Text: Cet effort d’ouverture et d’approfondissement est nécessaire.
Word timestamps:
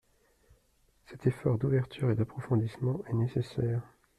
Cet 1.05 1.27
effort 1.27 1.59
d’ouverture 1.59 2.09
et 2.09 2.15
d’approfondissement 2.15 3.03
est 3.05 3.13
nécessaire. 3.13 3.83